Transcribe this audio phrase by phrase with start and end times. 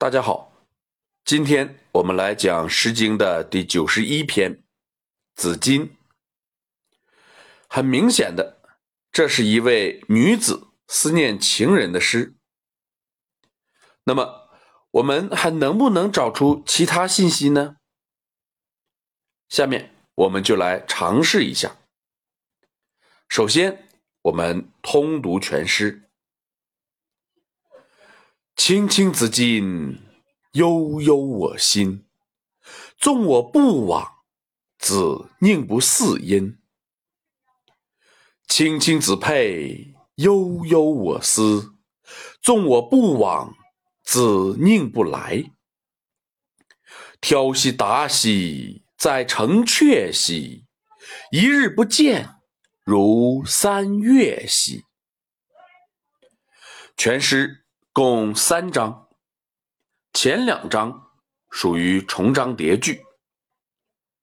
[0.00, 0.52] 大家好，
[1.24, 4.54] 今天我们来讲《诗经》的第九十一篇
[5.34, 5.80] 《子衿》。
[7.68, 8.62] 很明显的，
[9.10, 12.36] 这是一位女子思念情人的诗。
[14.04, 14.48] 那么，
[14.92, 17.78] 我们还能不能找出其他信息呢？
[19.48, 21.76] 下面我们就来尝试一下。
[23.28, 23.88] 首先，
[24.22, 26.07] 我们通读全诗。
[28.58, 29.98] 青青子衿，
[30.52, 32.04] 悠悠我心。
[32.98, 34.16] 纵我不往，
[34.78, 36.58] 子宁不嗣音？
[38.48, 41.76] 青青子佩，悠悠我思。
[42.42, 43.54] 纵我不往，
[44.02, 45.52] 子宁不来？
[47.20, 50.66] 挑兮达兮，在城阙兮。
[51.30, 52.40] 一日不见，
[52.82, 54.84] 如三月兮。
[56.96, 57.64] 全诗。
[58.00, 59.08] 共三章，
[60.12, 61.10] 前两章
[61.50, 63.04] 属于重章叠句。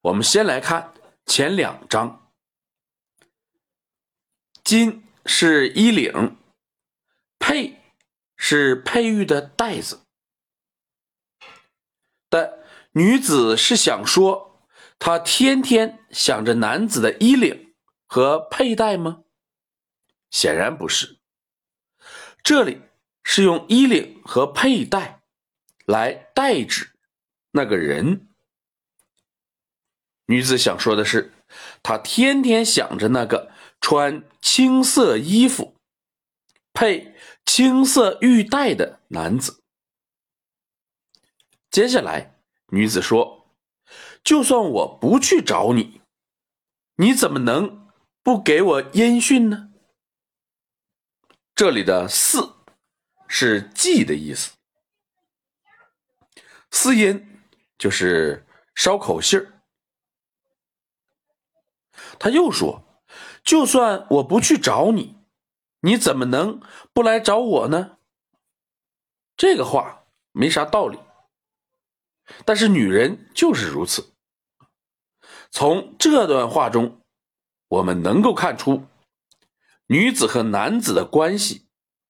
[0.00, 0.94] 我们先来看
[1.26, 2.32] 前两章。
[4.64, 6.38] 巾是衣领，
[7.38, 7.78] 佩
[8.38, 10.00] 是佩玉的带子。
[12.30, 12.50] 但
[12.92, 14.66] 女子是想说，
[14.98, 17.74] 她天天想着男子的衣领
[18.06, 19.24] 和佩戴吗？
[20.30, 21.18] 显然不是。
[22.42, 22.80] 这里。
[23.30, 25.20] 是用衣领和佩戴
[25.84, 26.92] 来代指
[27.50, 28.26] 那个人。
[30.24, 31.34] 女子想说的是，
[31.82, 35.76] 她天天想着那个穿青色衣服、
[36.72, 39.62] 配青色玉带的男子。
[41.70, 43.54] 接下来，女子说
[44.24, 46.00] ：“就算我不去找你，
[46.96, 47.90] 你怎么能
[48.22, 49.68] 不给我音讯呢？”
[51.54, 52.54] 这里的“四”。
[53.28, 54.56] 是祭的意思，
[56.70, 57.40] 私音
[57.76, 59.62] 就是捎口信儿。
[62.18, 63.02] 他又说
[63.44, 65.16] ：“就算我不去找你，
[65.80, 66.60] 你怎么能
[66.92, 67.98] 不来找我呢？”
[69.36, 70.98] 这个话没啥道理，
[72.44, 74.14] 但是女人就是如此。
[75.50, 77.02] 从这段话中，
[77.68, 78.86] 我们能够看出
[79.86, 81.67] 女子和男子的关系。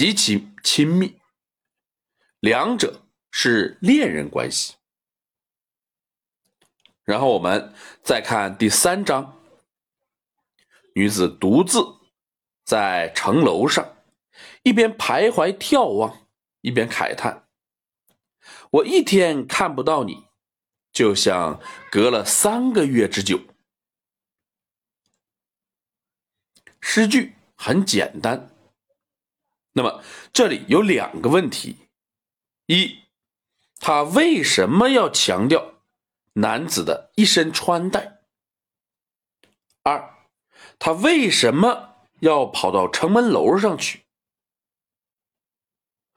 [0.00, 1.20] 极其亲密，
[2.38, 4.76] 两者是恋人关系。
[7.04, 9.38] 然后我们再看第三章，
[10.94, 11.84] 女子独自
[12.64, 13.94] 在城楼上，
[14.62, 16.26] 一边徘徊眺望，
[16.62, 17.46] 一边慨叹
[18.72, 20.24] ：“我一天看不到你，
[20.90, 21.60] 就像
[21.90, 23.38] 隔了三个月之久。”
[26.80, 28.56] 诗句很简单。
[29.72, 31.88] 那么这里有两个问题：
[32.66, 33.04] 一，
[33.78, 35.74] 他为什么要强调
[36.34, 38.20] 男子的一身穿戴？
[39.82, 40.16] 二，
[40.78, 44.04] 他为什么要跑到城门楼上去？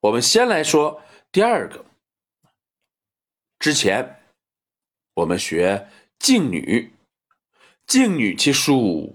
[0.00, 1.84] 我们先来说第二个。
[3.58, 4.22] 之前
[5.14, 5.88] 我们学
[6.18, 6.92] 《静女》，
[7.86, 9.14] 静女其姝，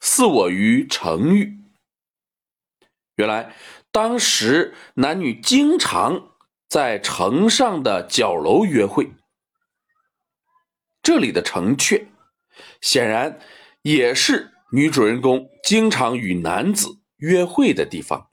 [0.00, 1.63] 似我于城隅。
[3.16, 3.54] 原来，
[3.92, 6.32] 当时男女经常
[6.68, 9.12] 在城上的角楼约会。
[11.02, 12.08] 这里的城阙，
[12.80, 13.38] 显然
[13.82, 18.28] 也是女主人公经常与男子约会的地方。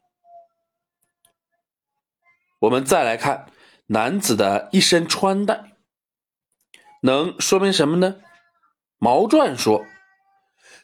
[2.60, 3.52] 我们再来看
[3.88, 5.74] 男子的一身穿戴，
[7.02, 8.22] 能说明什么呢？
[8.98, 9.86] 毛传说：“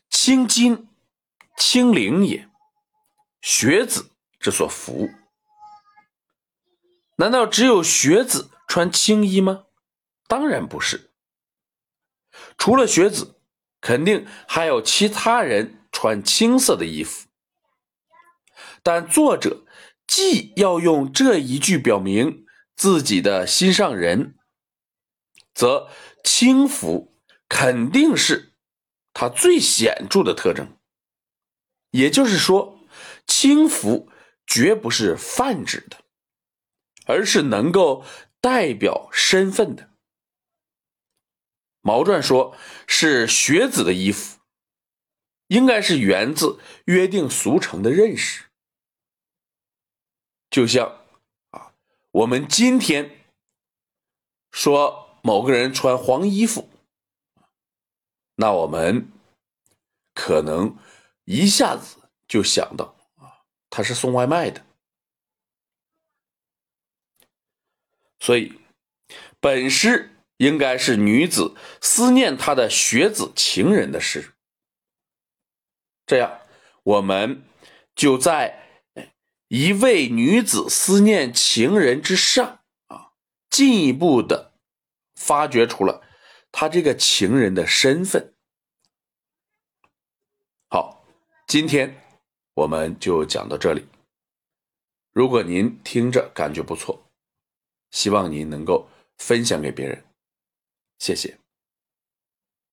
[0.10, 0.90] 青金，
[1.56, 2.50] 青绫也。”
[3.42, 5.10] 学子之所服，
[7.18, 9.66] 难道只有学子穿青衣吗？
[10.28, 11.12] 当然不是。
[12.58, 13.40] 除了学子，
[13.80, 17.28] 肯定还有其他人穿青色的衣服。
[18.84, 19.66] 但作者
[20.06, 22.46] 既要用这一句表明
[22.76, 24.38] 自己的心上人，
[25.54, 25.90] 则
[26.24, 27.16] 青服
[27.48, 28.54] 肯定是
[29.14, 30.78] 他最显著的特征。
[31.92, 32.77] 也就是说。
[33.40, 34.12] 轻浮
[34.48, 36.04] 绝不是泛指的，
[37.06, 38.04] 而是能够
[38.42, 39.92] 代表身份的。
[41.82, 42.58] 毛传说
[42.88, 44.40] 是学子的衣服，
[45.50, 48.46] 应该是源自约定俗成的认识。
[50.50, 51.06] 就像
[51.52, 51.76] 啊，
[52.10, 53.24] 我们今天
[54.50, 56.68] 说某个人穿黄衣服，
[58.38, 59.12] 那我们
[60.16, 60.76] 可能
[61.26, 62.97] 一下子就想到。
[63.78, 64.66] 他是送外卖的，
[68.20, 68.60] 所以
[69.40, 74.34] 本诗应该是女子思念她的学子情人的诗。
[76.08, 76.42] 这样，
[76.82, 77.44] 我们
[77.94, 78.82] 就在
[79.48, 83.12] 一位女子思念情人之上啊，
[83.48, 84.54] 进一步的
[85.14, 86.04] 发掘出了
[86.52, 88.34] 她这个情人的身份。
[90.68, 91.06] 好，
[91.46, 92.07] 今天
[92.58, 93.86] 我们就讲到这里。
[95.14, 97.04] 如果您听着感觉不错，
[97.92, 100.04] 希望您能够分享给别人，
[100.98, 101.38] 谢谢。